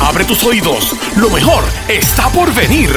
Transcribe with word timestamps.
Abre 0.00 0.24
tus 0.24 0.44
oídos, 0.44 0.94
lo 1.16 1.30
mejor 1.30 1.64
está 1.88 2.28
por 2.30 2.54
venir. 2.54 2.90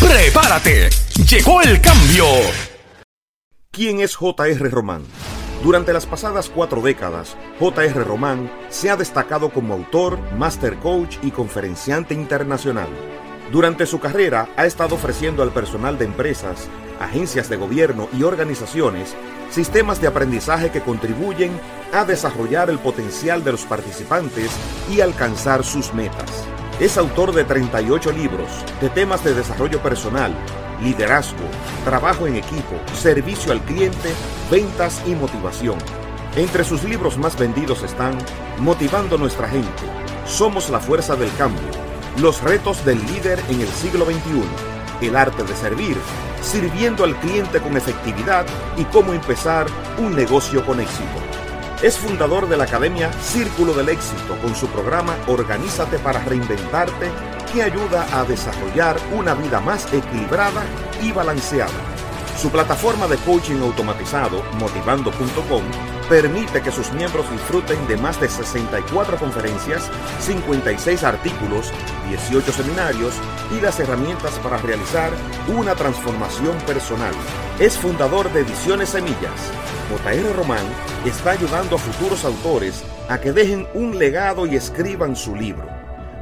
Prepárate, 0.00 0.90
llegó 1.28 1.62
el 1.62 1.80
cambio. 1.80 2.26
¿Quién 3.70 4.00
es 4.00 4.16
JR 4.16 4.70
Román? 4.70 5.02
Durante 5.62 5.92
las 5.92 6.06
pasadas 6.06 6.50
cuatro 6.52 6.82
décadas, 6.82 7.36
J.R. 7.60 8.04
Román 8.04 8.50
se 8.68 8.90
ha 8.90 8.96
destacado 8.96 9.50
como 9.50 9.74
autor, 9.74 10.18
master 10.36 10.76
coach 10.78 11.18
y 11.22 11.30
conferenciante 11.30 12.14
internacional. 12.14 12.88
Durante 13.52 13.86
su 13.86 14.00
carrera 14.00 14.48
ha 14.56 14.66
estado 14.66 14.96
ofreciendo 14.96 15.42
al 15.42 15.52
personal 15.52 15.98
de 15.98 16.06
empresas, 16.06 16.68
agencias 17.00 17.48
de 17.48 17.56
gobierno 17.56 18.08
y 18.12 18.22
organizaciones 18.22 19.14
sistemas 19.52 20.00
de 20.00 20.06
aprendizaje 20.06 20.70
que 20.70 20.80
contribuyen 20.80 21.52
a 21.92 22.04
desarrollar 22.04 22.70
el 22.70 22.78
potencial 22.78 23.44
de 23.44 23.52
los 23.52 23.64
participantes 23.64 24.50
y 24.90 25.00
alcanzar 25.00 25.62
sus 25.62 25.92
metas. 25.92 26.44
Es 26.80 26.96
autor 26.96 27.32
de 27.32 27.44
38 27.44 28.12
libros 28.12 28.48
de 28.80 28.88
temas 28.88 29.22
de 29.22 29.34
desarrollo 29.34 29.82
personal, 29.82 30.34
liderazgo, 30.82 31.44
trabajo 31.84 32.26
en 32.26 32.36
equipo, 32.36 32.74
servicio 32.94 33.52
al 33.52 33.60
cliente, 33.62 34.10
ventas 34.50 35.02
y 35.06 35.14
motivación. 35.14 35.78
Entre 36.34 36.64
sus 36.64 36.82
libros 36.82 37.18
más 37.18 37.38
vendidos 37.38 37.82
están 37.82 38.16
Motivando 38.58 39.18
nuestra 39.18 39.48
gente, 39.48 39.82
Somos 40.24 40.70
la 40.70 40.80
fuerza 40.80 41.14
del 41.14 41.32
cambio, 41.36 41.68
Los 42.18 42.42
retos 42.42 42.84
del 42.86 43.04
líder 43.06 43.38
en 43.50 43.60
el 43.60 43.68
siglo 43.68 44.06
XXI, 44.06 44.81
El 45.02 45.16
arte 45.16 45.42
de 45.42 45.56
servir, 45.56 45.96
Sirviendo 46.42 47.04
al 47.04 47.14
cliente 47.20 47.60
con 47.60 47.76
efectividad 47.76 48.44
y 48.76 48.84
cómo 48.86 49.12
empezar 49.12 49.66
un 49.98 50.14
negocio 50.14 50.64
con 50.66 50.80
éxito. 50.80 51.20
Es 51.82 51.98
fundador 51.98 52.48
de 52.48 52.56
la 52.56 52.64
Academia 52.64 53.12
Círculo 53.12 53.74
del 53.74 53.88
Éxito 53.88 54.36
con 54.42 54.54
su 54.54 54.66
programa 54.68 55.16
Organízate 55.28 55.98
para 55.98 56.22
Reinventarte 56.24 57.10
que 57.52 57.62
ayuda 57.62 58.06
a 58.12 58.24
desarrollar 58.24 58.96
una 59.12 59.34
vida 59.34 59.60
más 59.60 59.92
equilibrada 59.92 60.64
y 61.00 61.12
balanceada. 61.12 61.70
Su 62.40 62.50
plataforma 62.50 63.06
de 63.06 63.16
coaching 63.18 63.60
automatizado, 63.60 64.42
motivando.com, 64.58 65.62
permite 66.12 66.60
que 66.60 66.70
sus 66.70 66.92
miembros 66.92 67.24
disfruten 67.30 67.88
de 67.88 67.96
más 67.96 68.20
de 68.20 68.28
64 68.28 69.16
conferencias, 69.16 69.90
56 70.20 71.04
artículos, 71.04 71.72
18 72.10 72.52
seminarios 72.52 73.14
y 73.50 73.62
las 73.62 73.80
herramientas 73.80 74.38
para 74.40 74.58
realizar 74.58 75.10
una 75.48 75.74
transformación 75.74 76.58
personal. 76.66 77.14
Es 77.58 77.78
fundador 77.78 78.30
de 78.34 78.40
Ediciones 78.40 78.90
Semillas 78.90 79.40
J.R. 79.88 80.34
Román 80.34 80.66
está 81.06 81.30
ayudando 81.30 81.76
a 81.76 81.78
futuros 81.78 82.26
autores 82.26 82.84
a 83.08 83.18
que 83.18 83.32
dejen 83.32 83.66
un 83.72 83.98
legado 83.98 84.44
y 84.44 84.54
escriban 84.54 85.16
su 85.16 85.34
libro. 85.34 85.66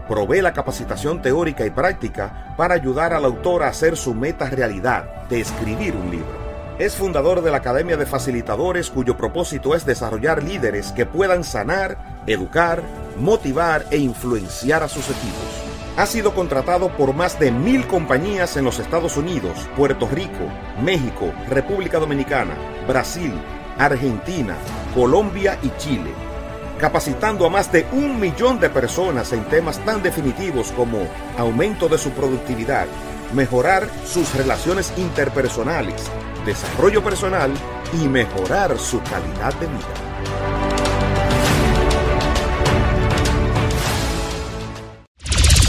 Provee 0.06 0.40
la 0.40 0.52
capacitación 0.52 1.20
teórica 1.20 1.66
y 1.66 1.70
práctica 1.70 2.54
para 2.56 2.74
ayudar 2.74 3.12
al 3.12 3.24
autor 3.24 3.64
a 3.64 3.68
hacer 3.68 3.96
su 3.96 4.14
meta 4.14 4.48
realidad 4.48 5.26
de 5.28 5.40
escribir 5.40 5.96
un 5.96 6.12
libro. 6.12 6.39
Es 6.80 6.96
fundador 6.96 7.42
de 7.42 7.50
la 7.50 7.58
Academia 7.58 7.98
de 7.98 8.06
Facilitadores 8.06 8.88
cuyo 8.88 9.14
propósito 9.14 9.74
es 9.74 9.84
desarrollar 9.84 10.42
líderes 10.42 10.92
que 10.92 11.04
puedan 11.04 11.44
sanar, 11.44 12.22
educar, 12.26 12.82
motivar 13.18 13.84
e 13.90 13.98
influenciar 13.98 14.82
a 14.82 14.88
sus 14.88 15.04
equipos. 15.10 15.44
Ha 15.98 16.06
sido 16.06 16.34
contratado 16.34 16.88
por 16.96 17.12
más 17.12 17.38
de 17.38 17.52
mil 17.52 17.86
compañías 17.86 18.56
en 18.56 18.64
los 18.64 18.78
Estados 18.78 19.18
Unidos, 19.18 19.58
Puerto 19.76 20.08
Rico, 20.08 20.48
México, 20.82 21.30
República 21.50 21.98
Dominicana, 21.98 22.56
Brasil, 22.88 23.34
Argentina, 23.76 24.56
Colombia 24.94 25.58
y 25.62 25.70
Chile, 25.76 26.14
capacitando 26.78 27.44
a 27.44 27.50
más 27.50 27.70
de 27.70 27.84
un 27.92 28.18
millón 28.18 28.58
de 28.58 28.70
personas 28.70 29.34
en 29.34 29.44
temas 29.50 29.84
tan 29.84 30.02
definitivos 30.02 30.72
como 30.72 31.00
aumento 31.36 31.90
de 31.90 31.98
su 31.98 32.08
productividad, 32.12 32.86
mejorar 33.32 33.88
sus 34.06 34.34
relaciones 34.34 34.92
interpersonales, 34.96 36.02
desarrollo 36.44 37.02
personal 37.02 37.52
y 37.92 38.08
mejorar 38.08 38.78
su 38.78 39.00
calidad 39.02 39.54
de 39.54 39.66
vida. 39.66 39.94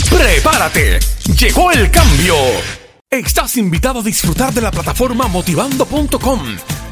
¡Prepárate! 0.09 0.99
¡Llegó 1.37 1.71
el 1.71 1.89
cambio! 1.91 2.35
Estás 3.09 3.57
invitado 3.57 3.99
a 3.99 4.03
disfrutar 4.03 4.53
de 4.53 4.61
la 4.61 4.71
plataforma 4.71 5.27
motivando.com 5.27 6.39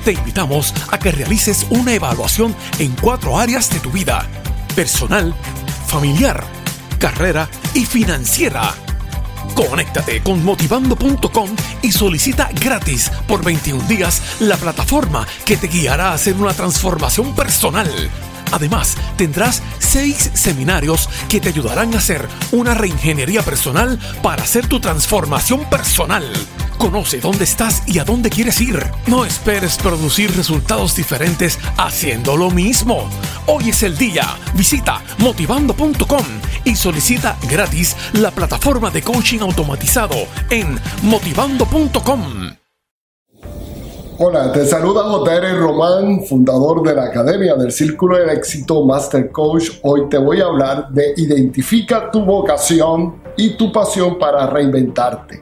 te 0.03 0.13
invitamos 0.13 0.73
a 0.91 0.97
que 0.97 1.11
realices 1.11 1.65
una 1.69 1.93
evaluación 1.93 2.55
en 2.79 2.95
cuatro 2.95 3.37
áreas 3.37 3.69
de 3.69 3.79
tu 3.79 3.91
vida, 3.91 4.25
personal, 4.75 5.35
familiar, 5.87 6.43
carrera 6.99 7.49
y 7.73 7.85
financiera. 7.85 8.73
Conéctate 9.55 10.21
con 10.21 10.43
motivando.com 10.43 11.49
y 11.81 11.91
solicita 11.91 12.49
gratis 12.53 13.11
por 13.27 13.43
21 13.43 13.87
días 13.87 14.21
la 14.39 14.57
plataforma 14.57 15.27
que 15.45 15.57
te 15.57 15.67
guiará 15.67 16.11
a 16.11 16.13
hacer 16.13 16.35
una 16.35 16.53
transformación 16.53 17.35
personal. 17.35 17.89
Además, 18.51 18.97
tendrás 19.17 19.61
seis 19.79 20.31
seminarios 20.33 21.09
que 21.27 21.39
te 21.39 21.49
ayudarán 21.49 21.93
a 21.93 21.97
hacer 21.97 22.27
una 22.51 22.73
reingeniería 22.73 23.43
personal 23.43 23.99
para 24.23 24.43
hacer 24.43 24.67
tu 24.67 24.79
transformación 24.79 25.69
personal. 25.69 26.25
Conoce 26.79 27.19
dónde 27.19 27.43
estás 27.43 27.83
y 27.87 27.99
a 27.99 28.05
dónde 28.05 28.29
quieres 28.29 28.61
ir. 28.61 28.79
No 29.05 29.25
esperes 29.25 29.77
producir 29.77 30.33
resultados 30.37 30.95
diferentes 30.95 31.59
haciendo 31.77 32.37
lo 32.37 32.49
mismo. 32.51 33.09
Hoy 33.47 33.69
es 33.69 33.83
el 33.83 33.97
día. 33.97 34.23
Visita 34.55 35.03
motivando.com 35.17 36.25
y 36.63 36.77
solicita 36.77 37.37
gratis 37.51 37.97
la 38.13 38.31
plataforma 38.31 38.89
de 38.91 39.01
coaching 39.01 39.39
automatizado 39.41 40.15
en 40.49 40.79
motivando.com. 41.03 42.55
Hola, 44.21 44.51
te 44.53 44.65
saluda 44.65 45.03
J.R. 45.03 45.57
Román, 45.57 46.23
fundador 46.23 46.81
de 46.83 46.95
la 46.95 47.05
Academia 47.05 47.55
del 47.55 47.73
Círculo 47.73 48.17
del 48.17 48.29
Éxito 48.29 48.85
Master 48.85 49.31
Coach. 49.31 49.79
Hoy 49.83 50.07
te 50.09 50.17
voy 50.17 50.39
a 50.39 50.45
hablar 50.45 50.89
de 50.91 51.13
identifica 51.17 52.09
tu 52.09 52.23
vocación 52.23 53.21
y 53.35 53.57
tu 53.57 53.71
pasión 53.71 54.17
para 54.17 54.47
reinventarte. 54.47 55.41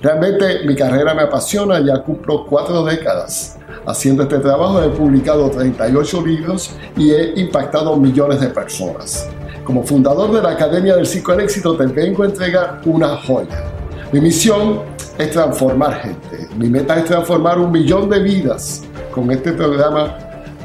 Realmente 0.00 0.64
mi 0.64 0.76
carrera 0.76 1.14
me 1.14 1.22
apasiona, 1.22 1.80
ya 1.80 2.02
cumplo 2.02 2.46
cuatro 2.46 2.84
décadas 2.84 3.58
haciendo 3.88 4.22
este 4.22 4.38
trabajo, 4.38 4.82
he 4.82 4.90
publicado 4.90 5.50
38 5.50 6.26
libros 6.26 6.70
y 6.96 7.10
he 7.10 7.40
impactado 7.40 7.96
millones 7.96 8.40
de 8.40 8.48
personas. 8.48 9.28
Como 9.64 9.82
fundador 9.82 10.32
de 10.32 10.42
la 10.42 10.50
Academia 10.50 10.94
del 10.94 11.06
Ciclo 11.06 11.34
del 11.34 11.44
Éxito 11.44 11.76
te 11.76 11.86
vengo 11.86 12.22
a 12.22 12.26
entregar 12.26 12.80
una 12.84 13.16
joya. 13.16 13.64
Mi 14.12 14.20
misión 14.20 14.80
es 15.18 15.30
transformar 15.30 16.00
gente. 16.00 16.48
Mi 16.56 16.68
meta 16.68 16.98
es 16.98 17.06
transformar 17.06 17.58
un 17.58 17.72
millón 17.72 18.08
de 18.08 18.20
vidas 18.20 18.82
con 19.10 19.30
este 19.30 19.52
programa 19.52 20.16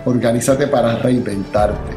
Organízate 0.05 0.67
para 0.67 0.97
reinventarte. 0.97 1.93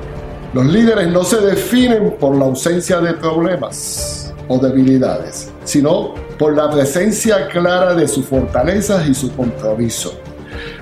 Los 0.55 0.65
líderes 0.67 1.09
no 1.09 1.25
se 1.25 1.41
definen 1.41 2.17
por 2.21 2.37
la 2.37 2.45
ausencia 2.45 3.01
de 3.01 3.15
problemas 3.15 4.33
o 4.49 4.59
debilidades, 4.59 5.51
sino 5.65 6.15
por 6.39 6.55
la 6.55 6.71
presencia 6.71 7.49
clara 7.49 7.95
de 7.95 8.07
sus 8.07 8.27
fortalezas 8.27 9.07
y 9.09 9.15
su 9.15 9.35
compromiso. 9.35 10.19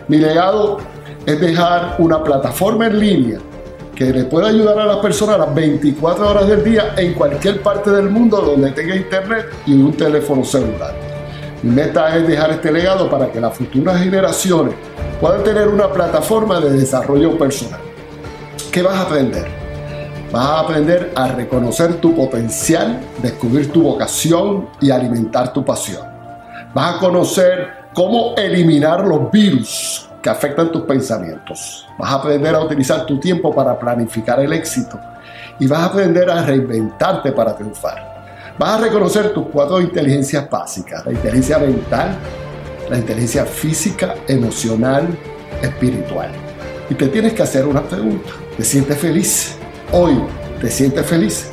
Mi 0.09 0.19
legado 0.19 0.79
es 1.25 1.41
dejar 1.41 1.97
una 1.99 2.23
plataforma 2.23 2.87
en 2.87 2.99
línea 2.99 3.39
que 3.95 4.13
le 4.13 4.25
pueda 4.25 4.49
ayudar 4.49 4.79
a 4.79 4.87
las 4.87 4.97
personas 4.97 5.39
las 5.39 5.55
24 5.55 6.29
horas 6.29 6.49
del 6.49 6.65
día 6.65 6.95
en 6.97 7.15
cualquier 7.15 7.63
parte 7.63 7.91
del 7.91 8.11
mundo 8.11 8.39
donde 8.39 8.73
tenga 8.73 8.97
internet 8.97 9.47
y 9.67 9.75
un 9.75 9.93
teléfono 9.93 10.45
celular. 10.45 10.95
Mi 11.63 11.71
meta 11.71 12.15
es 12.17 12.27
dejar 12.27 12.51
este 12.51 12.73
legado 12.73 13.09
para 13.09 13.31
que 13.31 13.41
las 13.41 13.57
futuras 13.57 13.99
generaciones 13.99 14.75
puedan 15.21 15.45
tener 15.45 15.69
una 15.69 15.91
plataforma 15.91 16.61
de 16.61 16.71
desarrollo 16.71 17.39
personal. 17.39 17.81
¿Qué 18.71 18.83
vas 18.83 18.97
a 18.97 19.03
aprender? 19.03 19.64
Vas 20.35 20.47
a 20.47 20.61
aprender 20.63 21.13
a 21.15 21.29
reconocer 21.29 22.01
tu 22.01 22.13
potencial, 22.13 23.01
descubrir 23.23 23.71
tu 23.71 23.85
vocación 23.85 24.69
y 24.81 24.91
alimentar 24.91 25.53
tu 25.53 25.65
pasión. 25.65 26.03
Vas 26.75 26.97
a 26.97 26.99
conocer 26.99 27.69
cómo 27.95 28.35
eliminar 28.37 29.07
los 29.07 29.31
virus 29.31 30.11
que 30.21 30.29
afectan 30.29 30.73
tus 30.73 30.83
pensamientos. 30.83 31.87
Vas 31.97 32.11
a 32.11 32.15
aprender 32.17 32.53
a 32.53 32.63
utilizar 32.63 33.07
tu 33.07 33.21
tiempo 33.21 33.55
para 33.55 33.79
planificar 33.79 34.41
el 34.41 34.53
éxito 34.53 34.99
y 35.61 35.69
vas 35.69 35.79
a 35.79 35.85
aprender 35.85 36.29
a 36.29 36.43
reinventarte 36.43 37.31
para 37.31 37.55
triunfar. 37.55 38.25
Vas 38.59 38.71
a 38.71 38.79
reconocer 38.79 39.33
tus 39.33 39.47
cuatro 39.53 39.81
inteligencias 39.81 40.51
básicas, 40.51 41.07
la 41.07 41.13
inteligencia 41.13 41.59
mental, 41.61 42.17
la 42.91 42.99
inteligencia 42.99 43.45
física, 43.45 44.17
emocional, 44.27 45.17
espiritual. 45.63 46.31
Y 46.91 46.95
te 46.97 47.07
tienes 47.07 47.35
que 47.35 47.45
hacer 47.45 47.65
una 47.67 47.83
pregunta. 47.83 48.31
¿Te 48.57 48.65
sientes 48.65 48.99
feliz? 48.99 49.59
Hoy, 49.97 50.15
¿te 50.61 50.69
sientes 50.69 51.07
feliz? 51.07 51.51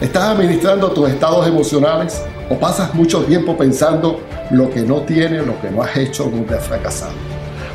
¿Estás 0.00 0.22
administrando 0.22 0.92
tus 0.92 1.10
estados 1.10 1.48
emocionales 1.48 2.22
o 2.48 2.54
pasas 2.54 2.94
mucho 2.94 3.24
tiempo 3.24 3.58
pensando 3.58 4.20
lo 4.52 4.70
que 4.70 4.82
no 4.82 5.00
tienes, 5.00 5.44
lo 5.44 5.60
que 5.60 5.68
no 5.68 5.82
has 5.82 5.96
hecho, 5.96 6.22
donde 6.26 6.54
has 6.54 6.64
fracasado? 6.64 7.10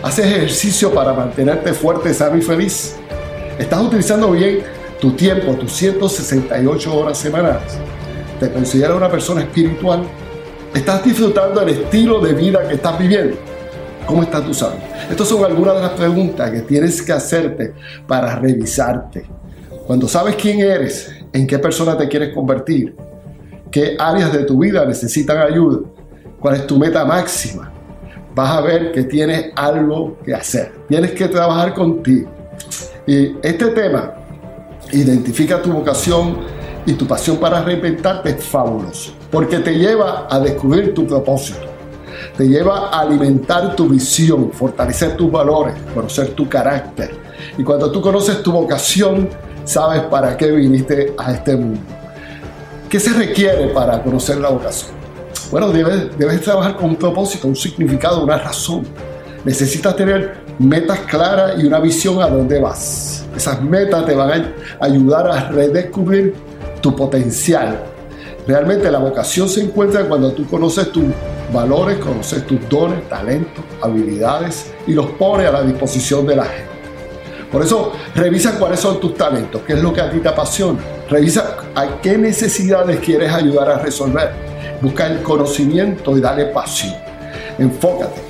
¿Haces 0.01 0.27
ejercicio 0.27 0.93
para 0.93 1.11
mantenerte 1.11 1.73
fuerte, 1.73 2.13
sano 2.13 2.37
y 2.37 2.41
feliz? 2.41 2.95
¿Estás 3.59 3.81
utilizando 3.81 4.31
bien 4.31 4.59
tu 5.01 5.11
tiempo, 5.11 5.55
tus 5.55 5.73
168 5.73 6.97
horas 6.97 7.17
semanales? 7.17 7.77
¿Te 8.39 8.49
consideras 8.49 8.95
una 8.95 9.11
persona 9.11 9.41
espiritual? 9.41 10.03
¿Estás 10.73 11.03
disfrutando 11.03 11.61
el 11.63 11.67
estilo 11.67 12.21
de 12.21 12.33
vida 12.33 12.65
que 12.65 12.75
estás 12.75 12.97
viviendo? 12.97 13.35
¿Cómo 14.05 14.23
está 14.23 14.41
tu 14.41 14.53
salud? 14.53 14.79
Estas 15.11 15.27
son 15.27 15.43
algunas 15.43 15.75
de 15.75 15.81
las 15.81 15.91
preguntas 15.91 16.49
que 16.49 16.61
tienes 16.61 17.01
que 17.01 17.11
hacerte 17.11 17.73
para 18.07 18.37
revisarte. 18.37 19.27
Cuando 19.87 20.05
sabes 20.05 20.35
quién 20.35 20.59
eres, 20.59 21.15
en 21.31 21.47
qué 21.47 21.57
persona 21.59 21.97
te 21.97 22.09
quieres 22.09 22.33
convertir, 22.33 22.93
qué 23.71 23.95
áreas 23.97 24.33
de 24.33 24.43
tu 24.43 24.59
vida 24.59 24.83
necesitan 24.83 25.37
ayuda, 25.37 25.79
cuál 26.41 26.55
es 26.55 26.67
tu 26.67 26.77
meta 26.77 27.05
máxima, 27.05 27.71
vas 28.35 28.57
a 28.57 28.59
ver 28.59 28.91
que 28.91 29.03
tienes 29.03 29.53
algo 29.55 30.17
que 30.25 30.33
hacer. 30.33 30.73
Tienes 30.89 31.11
que 31.13 31.29
trabajar 31.29 31.73
contigo. 31.73 32.29
Y 33.07 33.37
este 33.41 33.67
tema, 33.67 34.13
identifica 34.91 35.61
tu 35.61 35.71
vocación 35.71 36.39
y 36.85 36.91
tu 36.91 37.07
pasión 37.07 37.37
para 37.37 37.63
reinventarte, 37.63 38.31
es 38.31 38.43
fabuloso, 38.43 39.13
porque 39.31 39.59
te 39.59 39.73
lleva 39.73 40.27
a 40.29 40.37
descubrir 40.41 40.93
tu 40.93 41.07
propósito. 41.07 41.65
Te 42.35 42.45
lleva 42.45 42.89
a 42.89 42.99
alimentar 42.99 43.73
tu 43.73 43.87
visión, 43.87 44.51
fortalecer 44.51 45.15
tus 45.15 45.31
valores, 45.31 45.75
conocer 45.93 46.31
tu 46.31 46.49
carácter. 46.49 47.11
Y 47.57 47.63
cuando 47.63 47.89
tú 47.89 48.01
conoces 48.01 48.43
tu 48.43 48.51
vocación, 48.51 49.29
sabes 49.67 50.03
para 50.03 50.37
qué 50.37 50.51
viniste 50.51 51.13
a 51.17 51.33
este 51.33 51.55
mundo. 51.55 51.81
¿Qué 52.89 52.99
se 52.99 53.11
requiere 53.11 53.67
para 53.67 54.01
conocer 54.01 54.37
la 54.37 54.49
vocación? 54.49 54.91
Bueno, 55.51 55.69
debes, 55.71 56.41
trabajar 56.41 56.77
con 56.77 56.91
un 56.91 56.95
propósito, 56.95 57.47
un 57.47 57.55
significado, 57.55 58.23
una 58.23 58.37
razón. 58.37 58.85
Necesitas 59.43 59.95
tener 59.95 60.37
metas 60.57 60.99
claras 61.01 61.61
y 61.61 61.65
una 61.65 61.79
visión 61.79 62.21
a 62.21 62.27
dónde 62.27 62.59
vas. 62.59 63.25
Esas 63.35 63.61
metas 63.61 64.05
te 64.05 64.15
van 64.15 64.53
a 64.79 64.85
ayudar 64.85 65.29
a 65.29 65.49
redescubrir 65.49 66.33
tu 66.81 66.95
potencial. 66.95 67.77
Realmente 68.47 68.89
la 68.89 68.99
vocación 68.99 69.49
se 69.49 69.61
encuentra 69.61 70.07
cuando 70.07 70.31
tú 70.31 70.47
conoces 70.47 70.91
tus 70.91 71.05
valores, 71.53 71.97
conoces 71.97 72.45
tus 72.45 72.67
dones, 72.69 73.07
talentos, 73.09 73.63
habilidades 73.81 74.71
y 74.85 74.93
los 74.93 75.07
pones 75.11 75.47
a 75.47 75.51
la 75.51 75.63
disposición 75.63 76.25
de 76.25 76.35
la 76.37 76.45
gente. 76.45 76.66
Por 77.51 77.63
eso, 77.63 77.93
revisa 78.13 78.57
cuáles 78.59 78.79
son 78.79 78.99
tus 78.99 79.15
talentos, 79.15 79.61
qué 79.65 79.73
es 79.73 79.81
lo 79.81 79.93
que 79.93 80.01
a 80.01 80.09
ti 80.11 80.19
te 80.19 80.27
apasiona. 80.27 80.79
Revisa 81.09 81.57
a 81.73 82.01
qué 82.01 82.17
necesidades 82.17 82.99
quieres 82.99 83.31
ayudar 83.31 83.69
a 83.69 83.79
resolver 83.79 84.47
busca 84.81 85.07
el 85.07 85.21
conocimiento 85.21 86.17
y 86.17 86.21
dale 86.21 86.45
pasión. 86.47 86.95
Enfócate. 87.57 88.21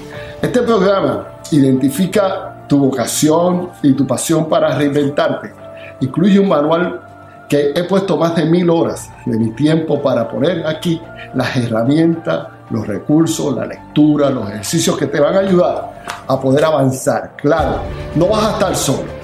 Este 0.41 0.61
programa 0.61 1.27
identifica 1.51 2.65
tu 2.67 2.79
vocación 2.79 3.69
y 3.81 3.93
tu 3.93 4.05
pasión 4.05 4.47
para 4.47 4.75
reinventarte. 4.77 5.53
Incluye 6.01 6.39
un 6.39 6.49
manual 6.49 7.01
que 7.49 7.71
he 7.75 7.83
puesto 7.83 8.17
más 8.17 8.35
de 8.35 8.45
mil 8.45 8.69
horas 8.69 9.09
de 9.25 9.37
mi 9.37 9.51
tiempo 9.51 10.01
para 10.01 10.27
poner 10.27 10.65
aquí 10.67 11.01
las 11.33 11.55
herramientas, 11.55 12.47
los 12.69 12.87
recursos, 12.87 13.55
la 13.55 13.65
lectura, 13.65 14.29
los 14.29 14.49
ejercicios 14.49 14.97
que 14.97 15.07
te 15.07 15.19
van 15.19 15.35
a 15.35 15.39
ayudar 15.39 16.03
a 16.27 16.39
poder 16.39 16.65
avanzar. 16.65 17.35
Claro, 17.37 17.81
no 18.15 18.27
vas 18.27 18.45
a 18.45 18.51
estar 18.51 18.75
solo 18.75 19.17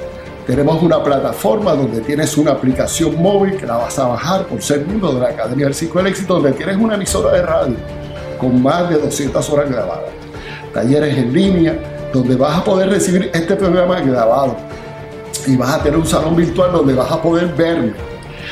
tenemos 0.46 0.84
una 0.84 1.02
plataforma 1.02 1.74
donde 1.74 2.02
tienes 2.02 2.38
una 2.38 2.52
aplicación 2.52 3.22
móvil 3.22 3.56
que 3.56 3.66
la 3.66 3.78
vas 3.78 3.98
a 3.98 4.08
bajar 4.08 4.46
por 4.46 4.62
ser 4.62 4.86
miembro 4.86 5.14
de 5.14 5.22
la 5.22 5.30
Academia 5.30 5.68
del 5.68 5.74
Ciclo 5.74 6.02
del 6.02 6.12
Éxito, 6.12 6.34
donde 6.34 6.52
tienes 6.52 6.76
una 6.78 6.96
emisora 6.96 7.32
de 7.32 7.44
radio 7.44 7.76
con 8.38 8.62
más 8.62 8.90
de 8.90 8.98
200 8.98 9.50
horas 9.50 9.70
grabadas. 9.70 10.10
Talleres 10.74 11.18
en 11.18 11.32
línea, 11.32 12.10
donde 12.12 12.36
vas 12.36 12.58
a 12.58 12.64
poder 12.64 12.90
recibir 12.90 13.32
este 13.34 13.56
programa 13.56 14.02
grabado. 14.02 14.58
Y 15.48 15.56
vas 15.56 15.76
a 15.76 15.84
tener 15.84 15.98
un 15.98 16.06
salón 16.06 16.36
virtual 16.36 16.74
donde 16.74 16.94
vas 16.94 17.12
a 17.12 17.22
poder 17.22 17.48
verme. 17.54 17.94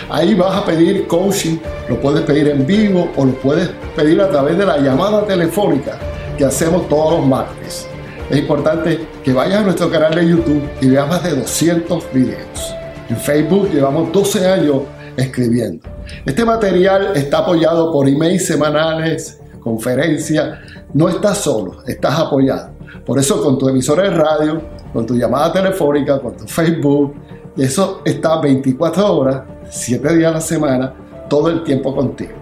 Ahí 0.09 0.33
vas 0.33 0.55
a 0.55 0.65
pedir 0.65 1.07
coaching, 1.07 1.57
lo 1.89 1.99
puedes 1.99 2.21
pedir 2.23 2.47
en 2.49 2.65
vivo 2.65 3.09
o 3.15 3.25
lo 3.25 3.33
puedes 3.33 3.69
pedir 3.95 4.19
a 4.21 4.29
través 4.29 4.57
de 4.57 4.65
la 4.65 4.77
llamada 4.77 5.25
telefónica 5.25 5.97
que 6.37 6.45
hacemos 6.45 6.87
todos 6.89 7.19
los 7.19 7.27
martes 7.27 7.87
es 8.31 8.39
importante 8.39 9.07
que 9.25 9.33
vayas 9.33 9.59
a 9.59 9.63
nuestro 9.63 9.91
canal 9.91 10.15
de 10.15 10.25
YouTube 10.25 10.63
y 10.79 10.87
veas 10.87 11.05
más 11.05 11.21
de 11.21 11.35
200 11.35 12.13
videos. 12.13 12.75
En 13.09 13.17
Facebook 13.17 13.69
llevamos 13.73 14.09
12 14.13 14.47
años 14.47 14.83
escribiendo. 15.17 15.85
Este 16.25 16.45
material 16.45 17.11
está 17.13 17.39
apoyado 17.39 17.91
por 17.91 18.07
emails 18.07 18.47
semanales, 18.47 19.37
conferencias. 19.59 20.59
No 20.93 21.09
estás 21.09 21.39
solo, 21.39 21.83
estás 21.85 22.17
apoyado. 22.19 22.71
Por 23.05 23.19
eso 23.19 23.43
con 23.43 23.57
tu 23.57 23.67
emisora 23.67 24.03
de 24.03 24.11
radio, 24.11 24.61
con 24.93 25.05
tu 25.05 25.15
llamada 25.15 25.51
telefónica, 25.51 26.17
con 26.21 26.37
tu 26.37 26.47
Facebook, 26.47 27.13
eso 27.57 28.01
está 28.05 28.39
24 28.39 29.13
horas, 29.13 29.41
7 29.71 30.15
días 30.15 30.31
a 30.31 30.35
la 30.35 30.41
semana, 30.41 30.93
todo 31.29 31.49
el 31.49 31.63
tiempo 31.63 31.95
contigo. 31.95 32.33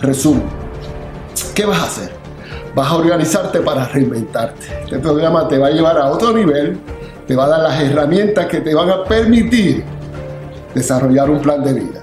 Resumen, 0.00 0.42
¿qué 1.54 1.64
vas 1.64 1.78
a 1.78 1.84
hacer? 1.84 2.24
vas 2.74 2.90
a 2.90 2.96
organizarte 2.96 3.60
para 3.60 3.86
reinventarte. 3.86 4.66
Este 4.84 4.98
programa 4.98 5.46
te 5.46 5.58
va 5.58 5.68
a 5.68 5.70
llevar 5.70 5.96
a 5.98 6.10
otro 6.10 6.32
nivel, 6.32 6.78
te 7.26 7.36
va 7.36 7.44
a 7.44 7.48
dar 7.48 7.60
las 7.60 7.80
herramientas 7.80 8.46
que 8.46 8.60
te 8.60 8.74
van 8.74 8.90
a 8.90 9.04
permitir 9.04 9.84
desarrollar 10.74 11.30
un 11.30 11.40
plan 11.40 11.62
de 11.62 11.74
vida. 11.74 12.02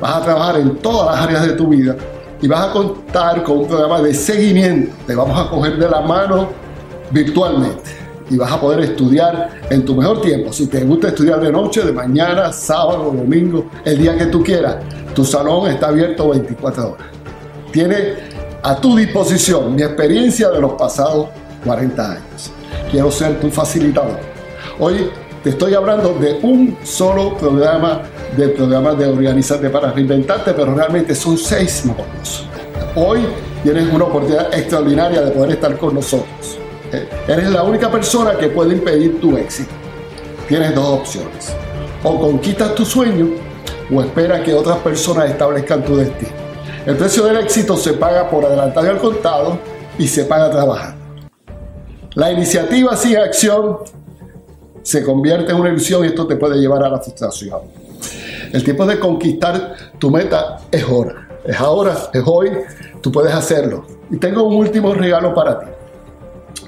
Vas 0.00 0.16
a 0.16 0.22
trabajar 0.22 0.56
en 0.58 0.76
todas 0.76 1.14
las 1.14 1.26
áreas 1.26 1.46
de 1.46 1.52
tu 1.54 1.68
vida 1.68 1.96
y 2.40 2.48
vas 2.48 2.68
a 2.68 2.72
contar 2.72 3.42
con 3.42 3.58
un 3.58 3.66
programa 3.66 4.00
de 4.00 4.14
seguimiento. 4.14 4.94
Te 5.06 5.14
vamos 5.14 5.38
a 5.38 5.50
coger 5.50 5.76
de 5.76 5.88
la 5.88 6.00
mano 6.00 6.50
virtualmente 7.10 8.01
y 8.32 8.36
vas 8.38 8.50
a 8.50 8.58
poder 8.58 8.80
estudiar 8.80 9.50
en 9.68 9.84
tu 9.84 9.94
mejor 9.94 10.22
tiempo. 10.22 10.52
Si 10.52 10.66
te 10.66 10.82
gusta 10.84 11.08
estudiar 11.08 11.38
de 11.38 11.52
noche, 11.52 11.82
de 11.82 11.92
mañana, 11.92 12.50
sábado, 12.50 13.12
domingo, 13.14 13.66
el 13.84 13.98
día 13.98 14.16
que 14.16 14.26
tú 14.26 14.42
quieras, 14.42 14.76
tu 15.14 15.22
salón 15.22 15.70
está 15.70 15.88
abierto 15.88 16.30
24 16.30 16.92
horas. 16.92 17.06
Tiene 17.70 18.14
a 18.62 18.76
tu 18.76 18.96
disposición 18.96 19.74
mi 19.74 19.82
experiencia 19.82 20.48
de 20.48 20.60
los 20.60 20.72
pasados 20.72 21.28
40 21.64 22.10
años. 22.10 22.50
Quiero 22.90 23.10
ser 23.10 23.38
tu 23.38 23.50
facilitador. 23.50 24.18
Hoy 24.78 25.10
te 25.44 25.50
estoy 25.50 25.74
hablando 25.74 26.14
de 26.14 26.38
un 26.42 26.78
solo 26.84 27.36
programa, 27.36 28.00
del 28.34 28.52
programa 28.52 28.94
de 28.94 29.08
Organizarte 29.08 29.68
para 29.68 29.92
Reinventarte, 29.92 30.54
pero 30.54 30.74
realmente 30.74 31.14
son 31.14 31.36
seis 31.36 31.84
módulos. 31.84 32.46
Hoy 32.96 33.26
tienes 33.62 33.92
una 33.92 34.04
oportunidad 34.04 34.54
extraordinaria 34.54 35.20
de 35.20 35.32
poder 35.32 35.50
estar 35.52 35.76
con 35.76 35.94
nosotros. 35.94 36.61
Eh, 36.92 37.08
eres 37.26 37.50
la 37.50 37.62
única 37.62 37.90
persona 37.90 38.36
que 38.36 38.48
puede 38.48 38.74
impedir 38.74 39.20
tu 39.20 39.36
éxito. 39.36 39.70
Tienes 40.46 40.74
dos 40.74 41.00
opciones. 41.00 41.54
O 42.04 42.20
conquistas 42.20 42.74
tu 42.74 42.84
sueño 42.84 43.28
o 43.94 44.02
espera 44.02 44.42
que 44.42 44.54
otras 44.54 44.78
personas 44.78 45.30
establezcan 45.30 45.84
tu 45.84 45.96
destino. 45.96 46.32
El 46.84 46.96
precio 46.96 47.24
del 47.24 47.38
éxito 47.38 47.76
se 47.76 47.94
paga 47.94 48.28
por 48.28 48.44
adelantado 48.44 48.90
al 48.90 48.98
contado 48.98 49.58
y 49.98 50.06
se 50.06 50.24
paga 50.24 50.50
trabajando. 50.50 51.00
La 52.14 52.30
iniciativa 52.30 52.94
sin 52.96 53.16
acción 53.16 53.78
se 54.82 55.02
convierte 55.02 55.52
en 55.52 55.58
una 55.58 55.70
ilusión 55.70 56.04
y 56.04 56.08
esto 56.08 56.26
te 56.26 56.36
puede 56.36 56.58
llevar 56.58 56.82
a 56.82 56.88
la 56.88 56.98
frustración. 56.98 57.60
El 58.52 58.62
tiempo 58.64 58.84
de 58.84 58.98
conquistar 58.98 59.76
tu 59.98 60.10
meta 60.10 60.58
es 60.70 60.82
ahora. 60.82 61.28
Es 61.44 61.58
ahora, 61.58 61.96
es 62.12 62.22
hoy, 62.26 62.50
tú 63.00 63.10
puedes 63.10 63.32
hacerlo. 63.32 63.86
Y 64.10 64.16
tengo 64.16 64.42
un 64.42 64.56
último 64.56 64.92
regalo 64.92 65.34
para 65.34 65.60
ti. 65.60 65.66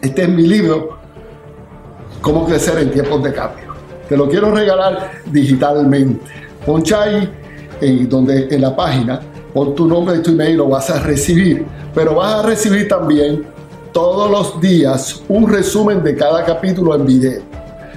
Este 0.04 0.24
es 0.24 0.28
mi 0.28 0.46
libro, 0.46 0.98
Cómo 2.20 2.46
crecer 2.46 2.78
en 2.78 2.90
tiempos 2.90 3.22
de 3.22 3.32
cambio. 3.32 3.64
Te 4.06 4.16
lo 4.18 4.28
quiero 4.28 4.50
regalar 4.50 5.12
digitalmente. 5.26 6.24
Poncha 6.64 7.02
ahí 7.02 7.30
en, 7.80 8.08
donde, 8.08 8.48
en 8.50 8.60
la 8.60 8.76
página 8.76 9.20
pon 9.52 9.74
tu 9.74 9.86
nombre 9.86 10.16
y 10.16 10.22
tu 10.22 10.32
email, 10.32 10.58
lo 10.58 10.68
vas 10.68 10.90
a 10.90 11.00
recibir. 11.00 11.64
Pero 11.94 12.16
vas 12.16 12.34
a 12.34 12.42
recibir 12.46 12.86
también 12.86 13.46
todos 13.92 14.30
los 14.30 14.60
días 14.60 15.22
un 15.28 15.48
resumen 15.48 16.02
de 16.02 16.14
cada 16.16 16.44
capítulo 16.44 16.94
en 16.94 17.06
video. 17.06 17.42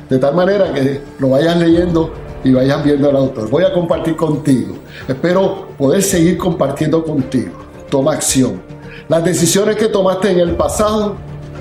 De 0.10 0.18
tal 0.18 0.34
manera 0.34 0.74
que 0.74 1.02
lo 1.20 1.30
vayas 1.30 1.58
leyendo 1.58 2.14
y 2.44 2.54
vayas 2.54 2.84
viendo 2.86 3.10
al 3.10 3.18
autor. 3.18 3.50
Voy 3.50 3.64
a 3.66 3.74
compartir 3.74 4.16
contigo. 4.16 4.76
Espero 5.08 5.68
poder 5.78 6.02
seguir 6.02 6.38
compartiendo 6.38 7.04
contigo. 7.04 7.52
Toma 7.90 8.14
acción. 8.14 8.62
Las 9.10 9.24
decisiones 9.24 9.76
que 9.76 9.88
tomaste 9.88 10.32
en 10.32 10.40
el 10.40 10.56
pasado 10.56 11.16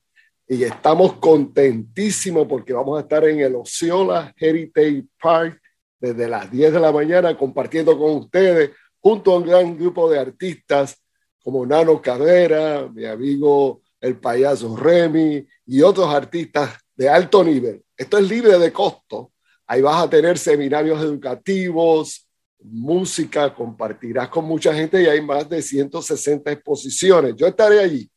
y 0.53 0.65
estamos 0.65 1.13
contentísimos 1.15 2.45
porque 2.49 2.73
vamos 2.73 2.99
a 2.99 3.03
estar 3.03 3.25
en 3.25 3.39
el 3.39 3.55
Osceola 3.55 4.35
Heritage 4.37 5.05
Park 5.23 5.63
desde 6.01 6.27
las 6.27 6.51
10 6.51 6.73
de 6.73 6.81
la 6.81 6.91
mañana 6.91 7.39
compartiendo 7.39 7.97
con 7.97 8.17
ustedes 8.17 8.73
junto 8.99 9.33
a 9.33 9.39
un 9.39 9.47
gran 9.47 9.79
grupo 9.79 10.11
de 10.11 10.19
artistas 10.19 11.01
como 11.41 11.65
Nano 11.65 12.03
Cadera, 12.03 12.89
mi 12.93 13.05
amigo 13.05 13.83
el 14.01 14.19
payaso 14.19 14.77
Remy 14.77 15.47
y 15.67 15.83
otros 15.83 16.13
artistas 16.13 16.81
de 16.97 17.09
alto 17.09 17.45
nivel. 17.45 17.85
Esto 17.97 18.19
es 18.19 18.29
libre 18.29 18.59
de 18.59 18.73
costo. 18.73 19.31
Ahí 19.69 19.81
vas 19.81 20.03
a 20.03 20.11
tener 20.11 20.37
seminarios 20.37 21.01
educativos, 21.01 22.29
música, 22.59 23.55
compartirás 23.55 24.29
con 24.29 24.47
mucha 24.47 24.75
gente 24.75 25.01
y 25.01 25.07
hay 25.07 25.21
más 25.21 25.49
de 25.49 25.63
160 25.63 26.51
exposiciones. 26.51 27.37
Yo 27.37 27.47
estaré 27.47 27.79
allí 27.79 28.11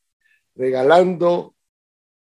regalando 0.55 1.52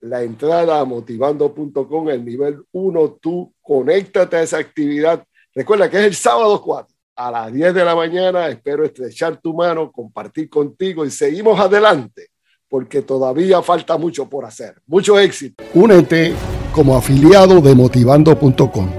la 0.01 0.23
entrada 0.23 0.79
a 0.79 0.85
motivando.com, 0.85 2.09
el 2.09 2.23
nivel 2.23 2.63
1, 2.71 3.17
tú 3.21 3.53
conéctate 3.61 4.37
a 4.37 4.41
esa 4.43 4.57
actividad. 4.57 5.23
Recuerda 5.53 5.89
que 5.89 5.97
es 5.97 6.03
el 6.05 6.15
sábado 6.15 6.61
4 6.61 6.95
a 7.15 7.31
las 7.31 7.51
10 7.51 7.73
de 7.73 7.85
la 7.85 7.95
mañana. 7.95 8.47
Espero 8.47 8.85
estrechar 8.85 9.37
tu 9.41 9.53
mano, 9.53 9.91
compartir 9.91 10.49
contigo 10.49 11.05
y 11.05 11.11
seguimos 11.11 11.59
adelante 11.59 12.29
porque 12.69 13.01
todavía 13.01 13.61
falta 13.61 13.97
mucho 13.97 14.29
por 14.29 14.45
hacer. 14.45 14.75
Mucho 14.87 15.19
éxito. 15.19 15.63
Únete 15.73 16.33
como 16.73 16.95
afiliado 16.95 17.61
de 17.61 17.73
motivando.com. 17.73 18.89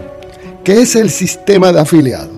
¿Qué 0.65 0.83
es 0.83 0.97
el 0.97 1.11
sistema 1.11 1.73
de 1.73 1.81
afiliado? 1.81 2.31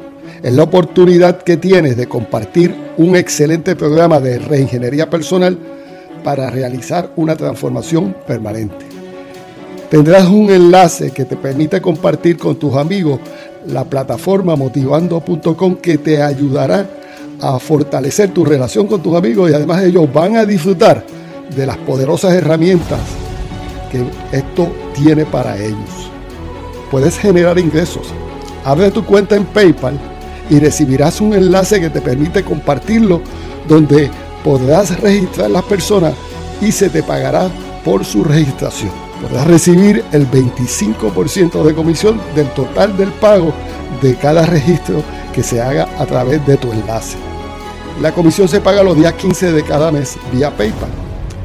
Es 0.43 0.53
la 0.53 0.65
oportunidad 0.65 1.43
que 1.43 1.57
tienes 1.57 1.97
de 1.97 2.09
compartir 2.09 2.75
un 2.97 3.17
excelente 3.17 3.77
programa 3.77 4.21
de 4.21 4.39
reingeniería 4.39 5.09
personal 5.09 5.59
para 6.23 6.51
realizar 6.51 7.13
una 7.17 7.37
transformación 7.37 8.15
permanente. 8.27 8.87
Tendrás 9.91 10.29
un 10.29 10.51
enlace 10.51 11.11
que 11.11 11.25
te 11.25 11.37
permite 11.37 11.81
compartir 11.81 12.39
con 12.39 12.57
tus 12.57 12.77
amigos 12.77 13.19
la 13.67 13.85
plataforma 13.85 14.57
motivando.com 14.57 15.77
que 15.77 15.99
te 15.99 16.23
ayudará 16.23 16.89
a 17.41 17.59
fortalecer 17.59 18.31
tu 18.31 18.45
relación 18.45 18.87
con 18.87 19.03
tus 19.03 19.17
amigos 19.17 19.51
y 19.51 19.55
además 19.55 19.83
ellos 19.83 20.13
van 20.13 20.37
a 20.37 20.45
disfrutar 20.45 21.05
de 21.55 21.67
las 21.67 21.77
poderosas 21.79 22.35
herramientas 22.35 23.01
que 23.91 24.05
esto 24.37 24.69
tiene 24.95 25.25
para 25.27 25.57
ellos. 25.57 26.11
Puedes 26.91 27.19
generar 27.19 27.59
ingresos. 27.59 28.07
Abre 28.65 28.91
tu 28.91 29.05
cuenta 29.05 29.37
en 29.37 29.45
PayPal 29.45 29.99
y 30.51 30.59
recibirás 30.59 31.21
un 31.21 31.35
enlace 31.35 31.81
que 31.81 31.91
te 31.91 32.01
permite 32.01 32.45
compartirlo 32.45 33.21
donde 33.69 34.11
podrás 34.45 34.99
registrar 35.01 35.51
las 35.51 35.65
personas 35.65 36.15
y 36.61 36.73
se 36.73 36.89
te 36.89 37.03
pagará 37.03 37.49
por 37.85 38.05
su 38.05 38.25
registración. 38.25 38.93
Podrás 39.23 39.47
recibir 39.47 40.05
el 40.13 40.31
25% 40.31 41.63
de 41.63 41.75
comisión 41.75 42.21
del 42.35 42.49
total 42.51 42.97
del 42.97 43.11
pago 43.13 43.53
de 44.01 44.15
cada 44.17 44.47
registro 44.47 45.03
que 45.35 45.43
se 45.43 45.61
haga 45.61 45.89
a 45.99 46.07
través 46.07 46.45
de 46.47 46.57
tu 46.57 46.73
enlace. 46.73 47.17
La 48.01 48.13
comisión 48.13 48.49
se 48.49 48.61
paga 48.61 48.83
los 48.83 48.97
días 48.97 49.13
15 49.15 49.53
de 49.53 49.63
cada 49.63 49.93
mes 49.93 50.17
vía 50.33 50.51
PayPal. 50.57 50.89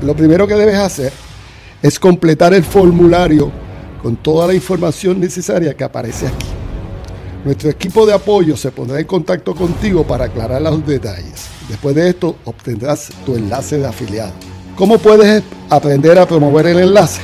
Lo 0.01 0.15
primero 0.15 0.47
que 0.47 0.55
debes 0.55 0.77
hacer 0.77 1.11
es 1.81 1.99
completar 1.99 2.53
el 2.53 2.63
formulario 2.63 3.51
con 4.01 4.15
toda 4.15 4.47
la 4.47 4.53
información 4.53 5.19
necesaria 5.19 5.73
que 5.73 5.83
aparece 5.83 6.27
aquí. 6.27 6.54
Nuestro 7.45 7.69
equipo 7.69 8.07
de 8.07 8.13
apoyo 8.13 8.57
se 8.57 8.71
pondrá 8.71 8.99
en 8.99 9.05
contacto 9.05 9.53
contigo 9.53 10.03
para 10.03 10.25
aclarar 10.25 10.63
los 10.63 10.83
detalles. 10.83 11.45
Después 11.69 11.93
de 11.93 12.09
esto 12.09 12.37
obtendrás 12.43 13.11
tu 13.23 13.35
enlace 13.35 13.77
de 13.77 13.85
afiliado. 13.85 14.33
¿Cómo 14.75 14.97
puedes 14.97 15.43
aprender 15.69 16.17
a 16.17 16.27
promover 16.27 16.65
el 16.65 16.79
enlace? 16.79 17.21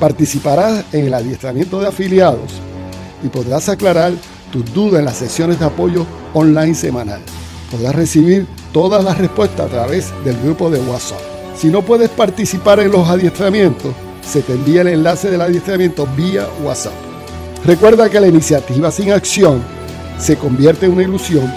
Participarás 0.00 0.86
en 0.94 1.08
el 1.08 1.14
adiestramiento 1.14 1.78
de 1.78 1.88
afiliados 1.88 2.52
y 3.22 3.28
podrás 3.28 3.68
aclarar 3.68 4.14
tus 4.50 4.72
dudas 4.72 5.00
en 5.00 5.04
las 5.04 5.18
sesiones 5.18 5.60
de 5.60 5.66
apoyo 5.66 6.06
online 6.32 6.74
semanal. 6.74 7.20
Podrás 7.70 7.94
recibir 7.94 8.46
todas 8.72 9.04
las 9.04 9.18
respuestas 9.18 9.66
a 9.66 9.68
través 9.68 10.10
del 10.24 10.40
grupo 10.40 10.70
de 10.70 10.80
WhatsApp. 10.80 11.20
Si 11.54 11.68
no 11.68 11.82
puedes 11.82 12.08
participar 12.08 12.80
en 12.80 12.90
los 12.90 13.06
adiestramientos, 13.06 13.92
se 14.26 14.40
te 14.40 14.54
envía 14.54 14.80
el 14.80 14.88
enlace 14.88 15.30
del 15.30 15.42
adiestramiento 15.42 16.08
vía 16.16 16.48
WhatsApp. 16.64 17.13
Recuerda 17.64 18.08
que 18.10 18.20
la 18.20 18.28
iniciativa 18.28 18.90
sin 18.90 19.12
acción 19.12 19.62
se 20.18 20.36
convierte 20.36 20.86
en 20.86 20.92
una 20.92 21.02
ilusión 21.02 21.52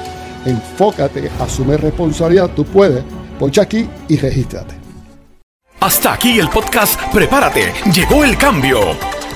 Enfócate, 0.47 1.29
asume 1.41 1.75
responsabilidad, 1.75 2.49
tú 2.55 2.63
puedes. 2.63 3.03
Poncha 3.37 3.63
aquí 3.63 3.87
y 4.07 4.17
regístrate. 4.17 4.75
Hasta 5.79 6.13
aquí 6.13 6.39
el 6.39 6.49
podcast 6.49 6.99
Prepárate, 7.11 7.73
llegó 7.93 8.23
el 8.23 8.37
cambio. 8.37 8.79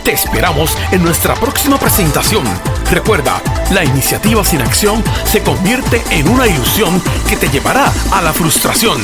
Te 0.06 0.14
esperamos 0.14 0.76
en 0.92 1.04
nuestra 1.04 1.36
próxima 1.36 1.78
presentación. 1.78 2.44
Recuerda, 2.90 3.42
la 3.72 3.84
iniciativa 3.84 4.44
sin 4.44 4.62
acción 4.62 5.04
se 5.26 5.44
convierte 5.44 6.02
en 6.12 6.28
una 6.30 6.48
ilusión 6.48 7.02
que 7.30 7.36
te 7.36 7.50
llevará 7.50 7.92
a 8.12 8.22
la 8.22 8.34
frustración. 8.34 9.00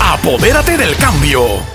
Apodérate 0.00 0.76
del 0.76 0.96
cambio. 0.96 1.74